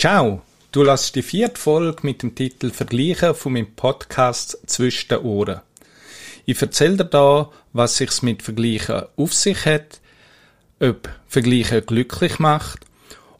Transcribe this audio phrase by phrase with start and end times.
[0.00, 0.40] Ciao,
[0.72, 5.60] du lässt die vierte Folge mit dem Titel Vergleichen von meinem Podcast Zwischen den Ohren.
[6.46, 10.00] Ich erzähle dir da, was sich's mit Vergleichen auf sich hat,
[10.80, 12.86] ob Vergleichen glücklich macht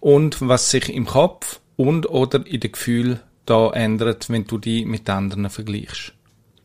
[0.01, 4.85] und was sich im Kopf und oder in den Gefühlen da ändert, wenn du die
[4.85, 6.13] mit anderen vergleichst.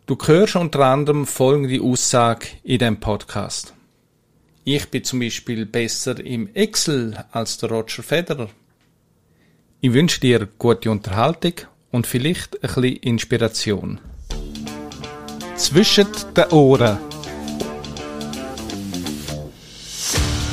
[0.07, 3.73] Du hörst unter anderem folgende Aussage in dem Podcast.
[4.65, 8.49] Ich bin zum Beispiel besser im Excel als der Roger Federer.
[9.85, 11.53] Ich wünsche dir gute Unterhaltung
[11.91, 13.99] und vielleicht ein bisschen Inspiration.
[15.57, 16.97] Zwischen den Ohren.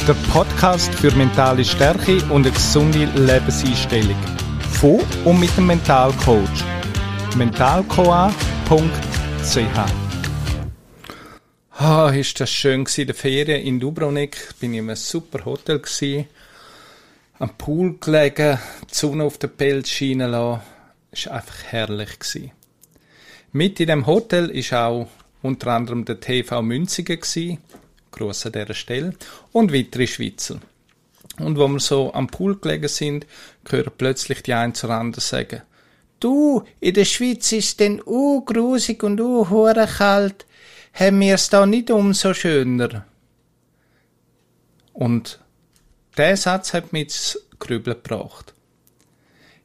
[0.06, 4.18] Der Podcast für mentale Stärke und eine gesunde Lebenseinstellung.
[4.72, 6.62] Von und mit dem Mentalcoach.
[7.34, 8.32] mentalcoa.ch
[11.78, 14.50] Ah, ist das schön gewesen, die Ferien in Dubrovnik.
[14.60, 16.26] Bin ich in einem super Hotel gewesen
[17.42, 18.56] am Pool gelegen,
[18.88, 20.62] die Sonne auf den Pelz scheinen lassen.
[21.10, 22.20] Es war einfach herrlich.
[22.20, 22.52] Gewesen.
[23.50, 25.08] Mit in dem Hotel ist auch
[25.42, 27.58] unter anderem der TV Münzigen gewesen,
[28.12, 29.14] gross an dieser Stelle,
[29.50, 30.60] und weitere Schweizer.
[31.40, 33.26] Und wo wir so am Pool gelegen sind,
[33.68, 35.62] hören plötzlich die einen zur anderen sagen,
[36.20, 40.46] Du, in der Schweiz ist denn u grusig und u hure kalt,
[40.94, 43.04] haben wir es da nicht umso schöner.
[44.92, 45.41] Und
[46.16, 48.54] der Satz hat mich ins Grübeln gebracht.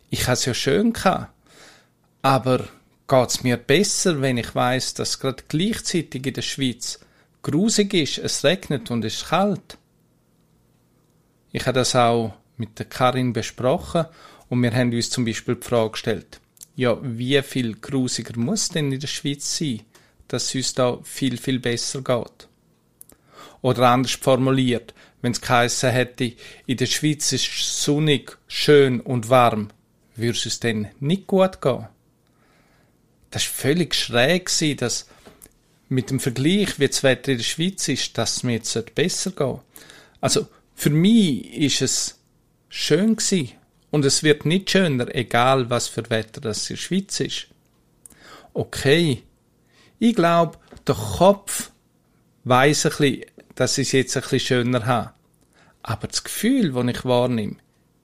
[0.09, 1.34] Ich habe es ja schön gehabt,
[2.22, 2.67] aber
[3.08, 7.00] geht's mir besser, wenn ich weiß, dass gerade gleichzeitig in der Schweiz
[7.42, 9.78] grusig ist, es regnet und es ist kalt?
[11.52, 14.06] Ich habe das auch mit der Karin besprochen
[14.50, 16.39] und wir haben uns zum Beispiel die Frage gestellt,
[16.76, 19.82] ja, wie viel grusiger muss denn in der Schweiz sein,
[20.28, 22.48] dass es uns da viel, viel besser geht?
[23.61, 24.94] Oder anders formuliert,
[25.28, 26.31] wenn es geheissen hätte,
[26.67, 29.67] in der Schweiz ist es sonnig, schön und warm,
[30.16, 31.86] würde es denn nicht gut gehen?
[33.30, 35.09] Das war völlig schräg, dass
[35.89, 39.32] mit dem Vergleich, wie das Wetter in der Schweiz ist, dass es mir jetzt besser
[39.32, 39.60] geht.
[40.21, 42.20] Also, für mich ist es
[42.70, 43.52] schön gewesen.
[43.92, 47.48] Und es wird nicht schöner, egal was für Wetter das in der Schweiz ist.
[48.54, 49.23] Okay.
[49.99, 51.71] Ich glaube, der Kopf
[52.45, 55.17] weiß ein bisschen, dass ich es jetzt ein bisschen schöner habe.
[55.83, 57.58] Aber das Gefühl, das ich wahrnehme,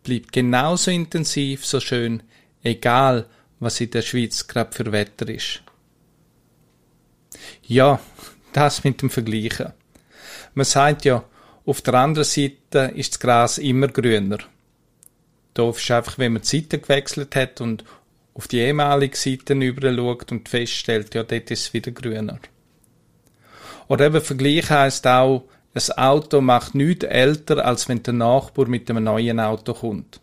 [0.04, 2.24] bleibt genauso intensiv, so schön,
[2.62, 3.28] egal
[3.60, 5.64] was in der Schweiz gerade für Wetter ist.
[7.64, 8.00] Ja,
[8.54, 9.74] das mit dem Vergleichen.
[10.54, 11.24] Man sagt ja,
[11.66, 14.38] auf der anderen Seite ist das Gras immer grüner.
[15.54, 17.84] Doof ist einfach, wenn man die Seite gewechselt hat und
[18.34, 22.40] auf die ehemalige Seite über schaut und feststellt, ja, dort ist es wieder grüner.
[23.88, 28.90] Oder eben Vergleich heisst auch, ein Auto macht nichts älter, als wenn der Nachbar mit
[28.90, 30.20] einem neuen Auto kommt.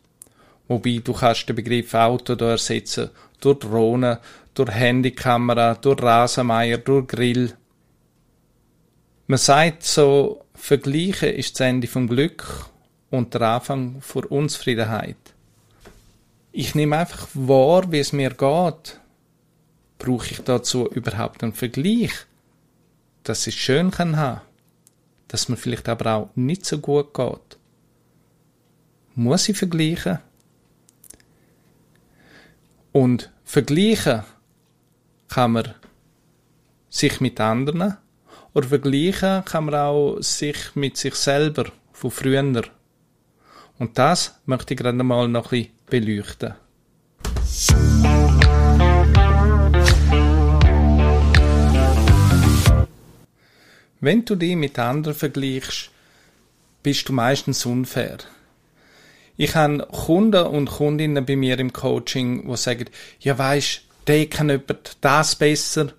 [0.69, 4.21] Wobei du kannst den Begriff Auto da ersetzen durch Drohne,
[4.55, 7.57] durch Handykamera, durch Rasenmeier, durch Grill.
[9.27, 12.71] Man sagt so, Vergleichen ist das Ende vom Glück
[13.11, 15.17] und der Anfang vor Unzufriedenheit.
[16.53, 19.01] Ich nehme einfach wahr, wie es mir geht.
[19.99, 22.13] Brauche ich dazu überhaupt einen Vergleich?
[23.25, 24.41] Dass ich schön kann haben
[25.31, 27.59] dass mir vielleicht aber auch nicht so gut geht.
[29.15, 30.19] Muss ich vergleichen?
[32.91, 34.25] Und vergleichen
[35.29, 35.75] kann man
[36.89, 37.97] sich mit anderen
[38.55, 42.65] oder vergleichen kann man auch sich mit sich selber von früher.
[43.79, 46.55] Und das möchte ich gerade mal noch ein bisschen beleuchten.
[54.01, 55.91] Wenn du dich mit anderen vergleichst,
[56.83, 58.19] bist du meistens unfair.
[59.37, 62.87] Ich habe Kunden und Kundinnen bei mir im Coaching, die sagen,
[63.21, 65.93] ja weisst, der kann jemand das besser.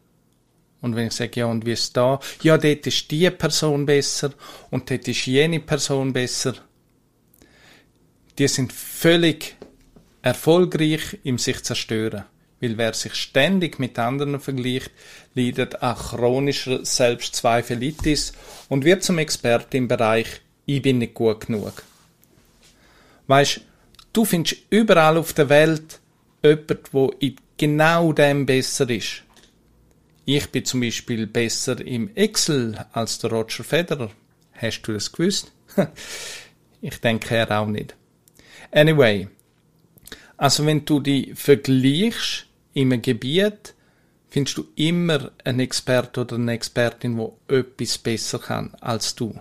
[0.81, 2.19] Und wenn ich sage, ja, und wie ist da?
[2.41, 4.31] Ja, dort ist die Person besser
[4.72, 6.56] und dort ist jene Person besser.
[8.40, 9.56] Die sind völlig
[10.23, 12.26] erfolgreich im sich zerstören
[12.61, 14.91] weil wer sich ständig mit anderen vergleicht,
[15.34, 18.34] leidet an chronischer Selbstzweifelitis
[18.69, 21.84] und wird zum Experten im Bereich ich bin nicht gut genug.
[23.28, 23.61] Weißt,
[24.13, 25.99] du findest überall auf der Welt
[26.43, 29.23] jemand, wo in genau dem besser ist.
[30.25, 34.11] Ich bin zum Beispiel besser im Excel als der Roger Federer.
[34.53, 35.52] Hast du das gewusst?
[36.81, 37.96] ich denke er auch nicht.
[38.72, 39.28] Anyway,
[40.37, 43.73] also wenn du die vergleichst, im Gebiet
[44.29, 49.35] findest du immer einen Experte oder eine Expertin, wo etwas besser kann als du.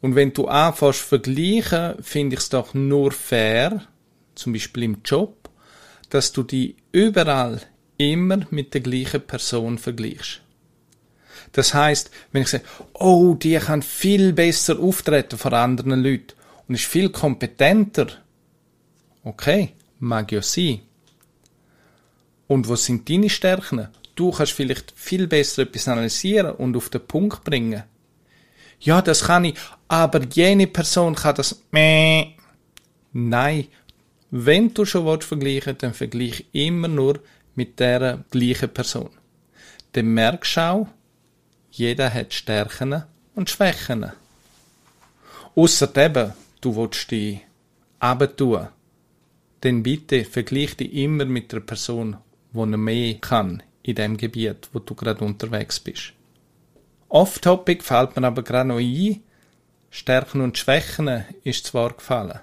[0.00, 3.82] Und wenn du anfängst vergleichen, finde ich es doch nur fair,
[4.34, 5.50] zum Beispiel im Job,
[6.08, 7.60] dass du die überall
[7.98, 10.40] immer mit der gleichen Person vergleichst.
[11.52, 12.64] Das heißt, wenn ich sage,
[12.94, 16.34] oh, die kann viel besser auftreten vor anderen Leuten
[16.66, 18.06] und ist viel kompetenter,
[19.24, 20.80] okay, mag ja sein.
[22.48, 23.88] Und wo sind deine Stärken?
[24.16, 27.84] Du kannst vielleicht viel besser etwas analysieren und auf den Punkt bringen.
[28.80, 29.54] Ja, das kann ich,
[29.86, 31.62] aber jene Person kann das.
[31.70, 33.66] Nein.
[34.30, 37.20] Wenn du schon willst vergleichen, dann vergleich immer nur
[37.54, 39.10] mit der gleichen Person.
[39.92, 40.86] Dann merkst du auch,
[41.70, 43.04] jeder hat Stärken
[43.34, 44.12] und Schwächen.
[45.54, 47.40] Ausser eben, du willst dich
[47.98, 48.68] abtun,
[49.60, 52.16] dann bitte vergleich dich immer mit der Person,
[52.52, 56.12] die mehr kann in dem Gebiet, wo du gerade unterwegs bist.
[57.08, 59.22] Off-Topic fällt mir aber gerade noch ein,
[59.90, 62.40] Stärken und Schwächen ist zwar gefallen.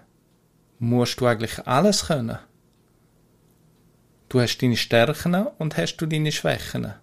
[0.79, 2.39] Musst du eigentlich alles können?
[4.29, 6.93] Du hast deine Stärken und hast du deine Schwächen.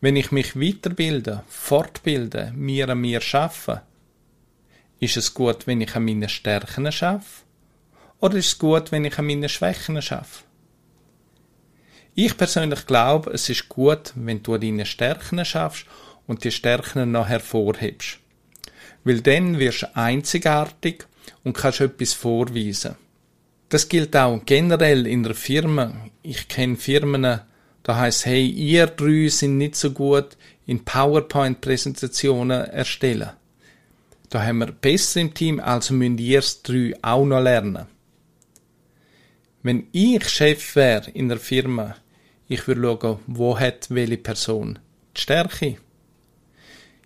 [0.00, 3.82] Wenn ich mich weiterbilde, fortbilde, mir an mir schaffe,
[5.00, 7.42] ist es gut, wenn ich an meinen Stärken schaffe?
[8.20, 10.45] Oder ist es gut, wenn ich an meinen Schwächen schaffe?
[12.18, 15.84] Ich persönlich glaube, es ist gut, wenn du an deinen Stärken schaffst
[16.26, 18.20] und die Stärken noch hervorhebst.
[19.04, 21.04] Weil dann wirst du einzigartig
[21.44, 22.96] und kannst etwas vorweisen.
[23.68, 25.92] Das gilt auch generell in der Firma.
[26.22, 27.40] Ich kenne Firmen,
[27.82, 33.32] da heißt hey, ihr drei sind nicht so gut in PowerPoint-Präsentationen erstellen.
[34.30, 37.88] Da haben wir besser im Team, also müssen ihr drei auch noch lernen.
[39.62, 41.96] Wenn ich Chef wäre in der Firma,
[42.48, 44.78] ich würde schauen, wo hat welche Person
[45.16, 45.76] die Stärke.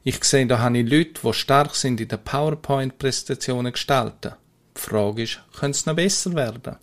[0.02, 4.32] Ich sehe, da habe ich Leute, die stark sind in den PowerPoint-Präsentationen gestalten.
[4.76, 6.76] Die Frage ist, können es noch besser werden?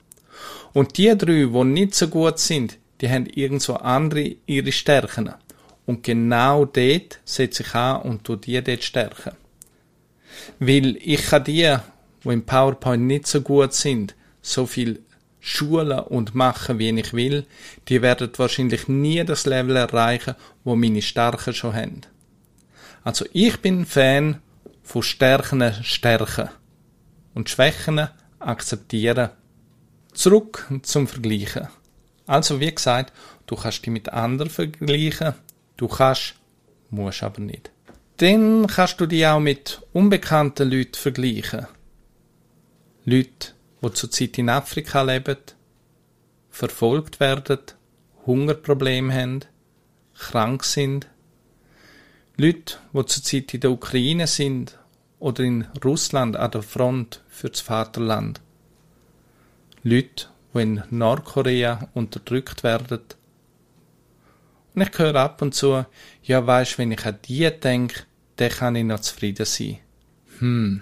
[0.73, 5.33] Und die drei, die nicht so gut sind, die haben irgendwo andere ihre Stärken.
[5.85, 9.35] Und genau dort setze ich an und tue die dort stärken.
[10.59, 11.75] Weil ich kann die,
[12.23, 15.01] die im PowerPoint nicht so gut sind, so viel
[15.47, 17.45] schulen und machen, wie ich will,
[17.87, 22.01] die werden wahrscheinlich nie das Level erreichen, wo meine Stärken schon haben.
[23.03, 24.41] Also ich bin Fan
[24.83, 26.49] von Stärken stärken
[27.33, 28.09] und Schwächen
[28.39, 29.29] akzeptieren.
[30.13, 31.69] Zurück zum Vergleichen.
[32.25, 33.13] Also wie gesagt,
[33.45, 35.33] du kannst dich mit anderen vergleichen,
[35.77, 36.35] du kannst,
[36.89, 37.71] musst aber nicht.
[38.17, 41.67] Dann kannst du dich auch mit unbekannten Leuten vergleichen.
[43.05, 45.37] Leute, die zurzeit in Afrika leben,
[46.49, 47.59] verfolgt werden,
[48.25, 49.45] Hungerprobleme haben,
[50.17, 51.07] krank sind.
[52.37, 54.77] Leute, die zurzeit in der Ukraine sind
[55.19, 58.41] oder in Russland an der Front für das Vaterland.
[59.83, 62.99] Leute, die in Nordkorea unterdrückt werden.
[64.75, 65.85] Und ich höre ab und zu,
[66.23, 68.03] ja weisst, wenn ich an die denke,
[68.35, 69.79] dann kann ich noch zufrieden sein.
[70.39, 70.81] Hm,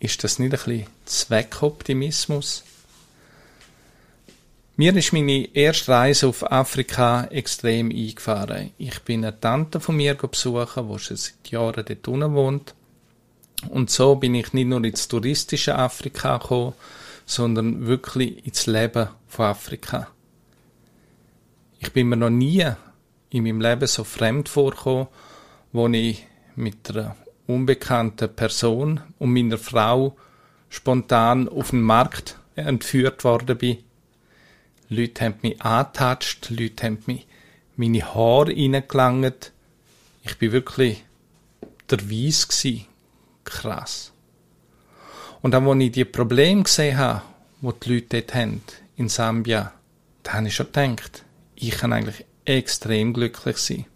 [0.00, 2.64] ist das nicht ein bisschen Zweckoptimismus?
[4.76, 8.70] Mir ist meine erste Reise auf Afrika extrem eingefahren.
[8.78, 12.74] Ich bin eine Tante von mir besuchen, die schon seit Jahren dort unten wohnt.
[13.70, 16.74] Und so bin ich nicht nur ins touristische Afrika gekommen,
[17.26, 20.08] sondern wirklich ins Leben von Afrika.
[21.80, 22.64] Ich bin mir noch nie
[23.30, 25.08] in meinem Leben so fremd vorgekommen,
[25.72, 27.16] wo ich mit einer
[27.48, 30.16] unbekannten Person und meiner Frau
[30.68, 33.78] spontan auf den Markt entführt worden bin.
[34.90, 37.26] Leute haben mich angetatscht, Leute haben mich
[37.76, 39.52] meine Haare reingelangt.
[40.24, 41.04] Ich bin wirklich
[41.90, 42.86] der Weiss gsi.
[43.44, 44.12] Krass.
[45.40, 47.22] Und dann, als ich die Probleme gesehen habe,
[47.62, 48.62] die die Leute dort haben,
[48.96, 49.72] in Sambia,
[50.22, 51.24] da habe ich schon gedacht,
[51.54, 53.86] ich kann eigentlich extrem glücklich sein.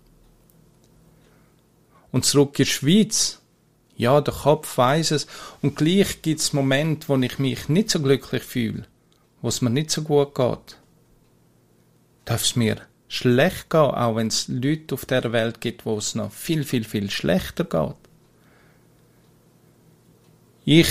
[2.13, 3.42] Und zurück in die Schweiz,
[4.03, 5.27] ja, der Kopf weiß es,
[5.63, 8.85] und gleich gibt es Momente, wo ich mich nicht so glücklich fühle,
[9.41, 10.77] wo es mir nicht so gut geht.
[12.25, 12.77] Darf es mir
[13.09, 16.85] schlecht gehen, auch wenn es Leute auf der Welt gibt, wo es noch viel, viel,
[16.85, 17.97] viel schlechter geht.
[20.65, 20.89] Ich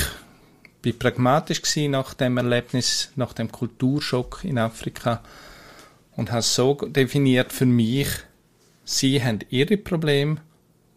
[0.81, 5.21] bin pragmatisch nach dem Erlebnis, nach dem Kulturschock in Afrika
[6.15, 8.09] und habe so definiert für mich,
[8.83, 10.37] sie haben ihre Probleme,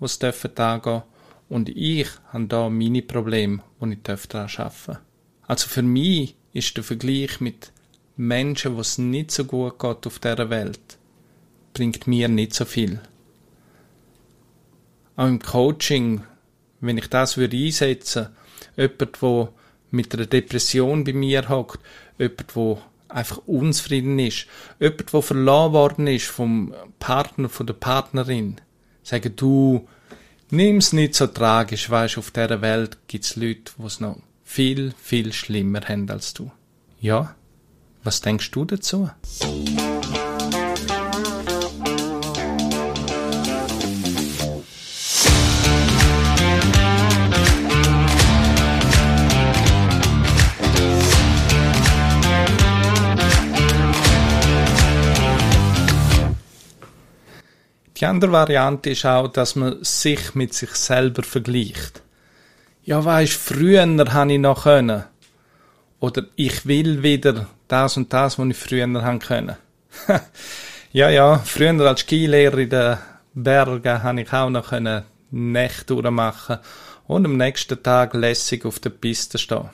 [0.01, 1.03] sie dürfen angehen,
[1.49, 4.99] und ich habe da meine Probleme, die ich daran arbeiten
[5.47, 7.73] Also für mich ist der Vergleich mit
[8.17, 10.99] Menschen, was nicht so gut geht auf dieser Welt,
[11.73, 13.01] bringt mir nicht so viel.
[15.17, 16.23] Auch im Coaching,
[16.81, 18.29] wenn ich das würde einsetzen,
[18.77, 19.53] jemand, der
[19.91, 21.81] mit einer Depression bei mir hockt,
[22.19, 24.47] jemand, wo einfach unzufrieden ist,
[24.81, 28.61] jemand, wo verloren worden ist vom Partner, von der Partnerin,
[29.03, 29.87] sagen du,
[30.55, 35.81] nimm's nicht so tragisch, weißt, auf dieser Welt gibt's Leute, es noch viel, viel schlimmer
[35.83, 36.51] haben als du.
[37.01, 37.35] Ja?
[38.03, 39.11] Was denkst du dazu?
[57.97, 62.03] Die andere Variante ist auch, dass man sich mit sich selber vergleicht.
[62.83, 65.05] Ja, weisst, früher habe ich noch können.
[66.01, 69.57] Oder ich will wieder das und das, was ich früher haben können.
[70.93, 72.99] ja, ja, früher als Skilehrer in den
[73.33, 76.59] Bergen habe ich auch noch können Nächte durchmachen
[77.07, 79.71] und am nächsten Tag lässig auf der Piste stehen.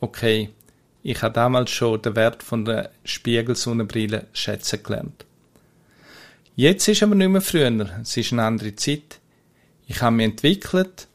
[0.00, 0.50] Okay,
[1.02, 5.24] ich habe damals schon den Wert von der Spiegelsonnenbrille schätzen gelernt.
[6.56, 7.90] Jetzt ist aber nicht mehr früher.
[8.00, 9.18] Es ist eine andere Zeit.
[9.88, 11.08] Ich habe mich entwickelt.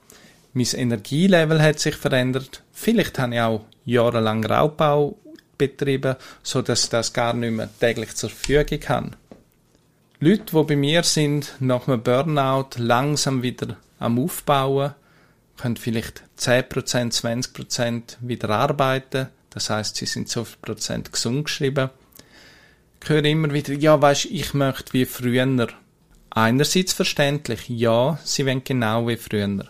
[0.51, 2.61] Mein Energielevel hat sich verändert.
[2.73, 5.17] Vielleicht habe ich auch jahrelang Raubbau
[5.57, 9.11] betrieben, so dass ich das gar nicht mehr täglich zur Verfügung habe.
[10.19, 14.93] Leute, die bei mir sind, nach einem Burnout langsam wieder am Aufbauen,
[15.55, 19.27] können vielleicht 10%, 20% wieder arbeiten.
[19.51, 21.89] Das heißt, sie sind so viel Prozent gesund geschrieben
[23.05, 25.67] höre immer wieder, ja, weißt, ich möchte wie früher.
[26.29, 29.65] Einerseits verständlich, ja, sie wollen genau wie früher.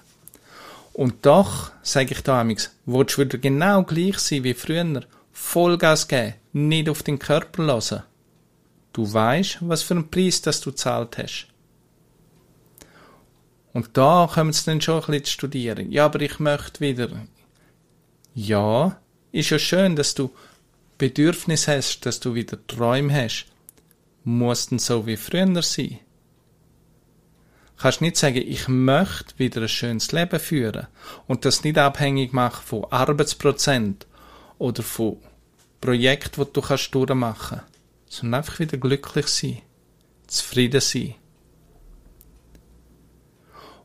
[0.93, 5.03] Und doch, sage ich da amigs, willst du wieder genau gleich sein wie früher?
[5.31, 8.03] Vollgas geben, nicht auf den Körper lassen.
[8.91, 11.47] Du weißt, was für einen Preis das du zahlt hast.
[13.71, 15.91] Und da können sie dann schon ein bisschen studieren.
[15.91, 17.09] Ja, aber ich möchte wieder.
[18.33, 18.99] Ja,
[19.31, 20.31] ist ja schön, dass du
[20.99, 23.47] Bedürfnis hast, dass du wieder Träume hast,
[24.25, 25.99] mussten so wie früher sein.
[27.77, 30.87] Kannst nicht sagen, ich möchte wieder ein schönes Leben führen
[31.25, 34.07] und das nicht abhängig machen von Arbeitsprozent
[34.57, 35.17] oder von
[35.79, 39.61] Projekten, die du kannst durchmachen kannst, sondern einfach wieder glücklich sein,
[40.27, 41.15] zufrieden sein.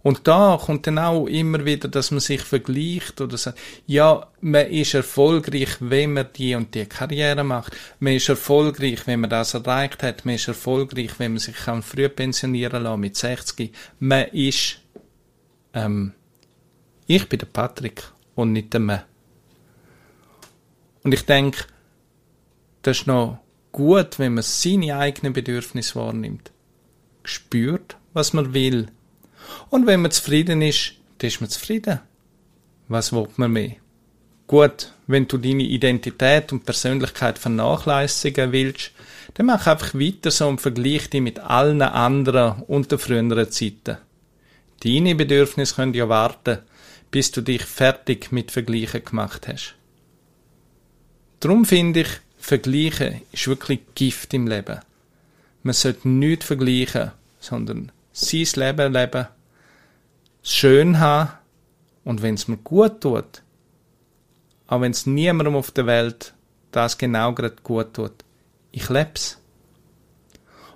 [0.05, 4.67] Und da kommt dann auch immer wieder, dass man sich vergleicht oder sagt, ja, man
[4.67, 7.75] ist erfolgreich, wenn man die und die Karriere macht.
[8.01, 10.27] Man ist erfolgreich, wenn man das erreicht hat.
[10.27, 13.73] Man ist erfolgreich, wenn man sich kann früh pensionieren lassen, mit 60.
[13.99, 14.79] Man ist,
[15.73, 16.13] ähm,
[17.07, 18.03] ich bin der Patrick
[18.35, 19.03] und nicht der Mann.
[21.03, 21.65] Und ich denke,
[22.83, 23.39] das ist noch
[23.73, 26.53] gut, wenn man seine eigenen Bedürfnisse wahrnimmt.
[27.23, 28.89] Spürt, was man will
[29.71, 32.01] und wenn man zufrieden ist, dann ist man zufrieden.
[32.89, 33.77] Was will man mehr?
[34.47, 38.93] Gut, wenn du deine Identität und Persönlichkeit vernachlässigen willst,
[39.35, 43.97] dann mach einfach weiter so und vergleich dich mit allen anderen unter früheren Zeiten.
[44.83, 46.59] Deine Bedürfnisse können ja warten,
[47.11, 49.77] bis du dich fertig mit Vergleichen gemacht hast.
[51.41, 54.81] Drum finde ich, Vergleichen ist wirklich Gift im Leben.
[55.63, 59.27] Man sollte nichts vergleichen, sondern sein Leben leben
[60.45, 61.31] schön haben
[62.05, 63.43] und wenn es mir gut tut,
[64.69, 66.35] auch wenn es niemandem auf der Welt
[66.71, 68.13] das genau gerade gut tut,
[68.71, 69.41] ich leb's.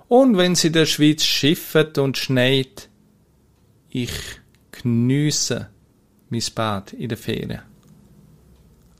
[0.07, 2.89] Und wenn es in der Schweiz schiffet und schneit,
[3.89, 4.11] ich
[4.71, 5.69] geniesse
[6.29, 7.61] mein Bad in der Ferien.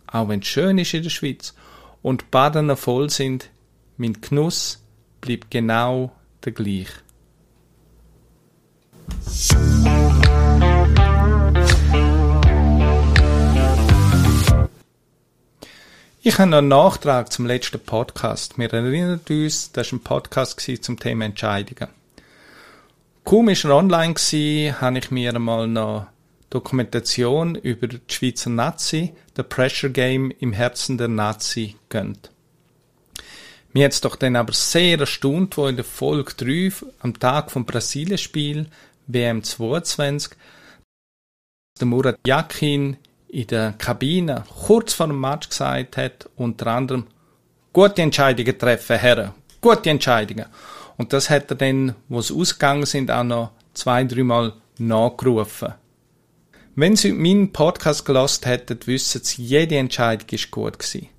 [0.07, 1.53] Auch wenn es schön ist in der Schweiz
[2.01, 3.49] und Baden voll sind,
[3.97, 4.83] mein Genuss
[5.21, 6.11] bleibt genau
[6.43, 6.89] der gleich.
[16.29, 18.59] Ich habe noch einen Nachtrag zum letzten Podcast.
[18.59, 21.89] Wir erinnern uns, das war ein Podcast zum Thema Entscheidungen.
[23.25, 24.13] Kaum war er online,
[24.79, 26.05] habe ich mir einmal noch
[26.51, 32.29] Dokumentation über die Schweizer Nazi, The Pressure Game im Herzen der Nazi, gönnt.
[33.73, 37.49] Mir hat es doch dann aber sehr erstaunt, wo in der Folge 3 am Tag
[37.49, 38.67] vom Brasilien-Spiel
[39.07, 40.37] WM 22
[41.79, 42.97] der Murat Yakin
[43.29, 47.07] in der Kabine kurz vor dem Match gesagt hat, unter anderem,
[47.71, 49.31] gute Entscheidungen treffen, Herren,
[49.61, 50.47] gute Entscheidungen.
[50.97, 55.73] Und das hat er dann, wo sie ausgegangen sind, auch noch zwei, dreimal nachgerufen.
[56.75, 61.09] Wenn Sie meinen Podcast gelost hätten, wissen Sie, jede Entscheidung ist gut gewesen.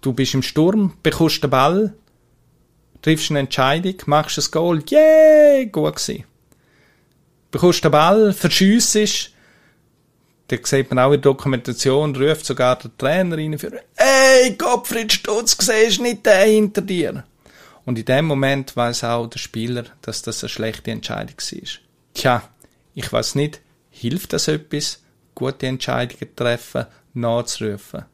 [0.00, 1.94] Du bist im Sturm, bekommst den Ball,
[3.02, 6.24] triffst eine Entscheidung, machst ein Goal, yeah, gut gewesen.
[7.50, 9.32] Bekommst den Ball, verschiessest,
[10.48, 15.12] da sieht man auch in der Dokumentation, ruft sogar der Trainer rein für, ey, Gottfried
[15.12, 17.24] Stutz, siehst nicht den hinter dir?
[17.84, 21.68] Und in dem Moment weiß auch der Spieler, dass das eine schlechte Entscheidung war.
[22.14, 22.42] Tja,
[22.94, 23.60] ich weiß nicht,
[23.90, 25.02] hilft das etwas,
[25.34, 28.04] gute Entscheidungen treffen, nachzurufen?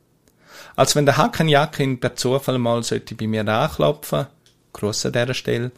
[0.77, 4.27] Als wenn der Hackenjacke per Zufall mal sollte bei mir anklopfen,
[4.73, 5.73] Gruß an dieser Stelle,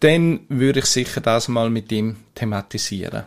[0.00, 3.24] dann würde ich sicher das mal mit ihm thematisieren.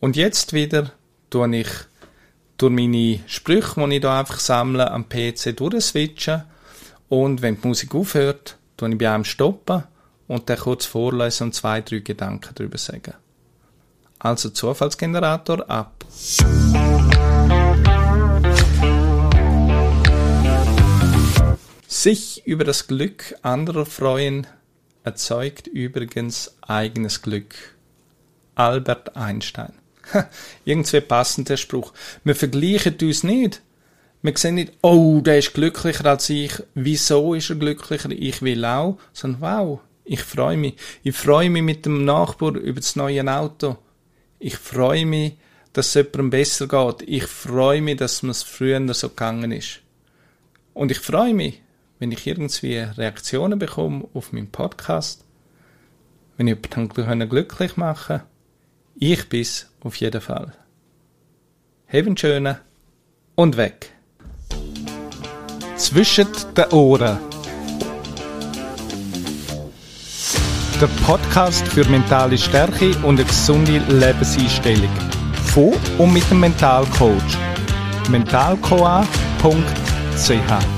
[0.00, 0.92] Und jetzt wieder
[1.30, 1.68] tue ich
[2.58, 6.42] durch meine Sprüche, die ich da einfach sammle, am PC durchswitchen.
[7.08, 9.84] Und wenn die Musik aufhört, tue ich bei einem stoppen
[10.28, 13.14] und dann kurz vorlesen und zwei, drei Gedanken darüber sagen.
[14.18, 16.04] Also Zufallsgenerator ab.
[21.86, 24.46] Sich über das Glück anderer freuen
[25.04, 27.54] erzeugt übrigens eigenes Glück.
[28.54, 29.74] Albert Einstein.
[30.64, 31.92] Irgendwie passend der Spruch.
[32.24, 33.62] Wir vergleichen uns nicht.
[34.22, 36.52] Wir sehen nicht, oh, der ist glücklicher als ich.
[36.74, 38.10] Wieso ist er glücklicher?
[38.10, 38.98] Ich will auch.
[39.12, 40.76] Sondern, wow, ich freue mich.
[41.02, 43.76] Ich freue mich mit dem Nachbar über das neue Auto.
[44.38, 45.34] Ich freue mich,
[45.72, 47.08] dass es jemandem besser geht.
[47.08, 49.80] Ich freue mich, dass es früher so gegangen ist.
[50.74, 51.62] Und ich freue mich,
[51.98, 55.24] wenn ich irgendwie Reaktionen bekomme auf meinen Podcast,
[56.36, 58.35] wenn ich jemanden glücklich machen kann.
[58.98, 60.54] Ich bin's auf jeden Fall.
[61.86, 62.56] Haben einen schönen
[63.34, 63.92] und weg.
[65.76, 67.18] Zwischen den Ohren.
[70.80, 74.88] Der Podcast für mentale Stärke und eine gesunde Lebenseinstellung.
[75.44, 77.36] Von und mit dem Mentalcoach.
[78.08, 80.75] mentalcoa.ch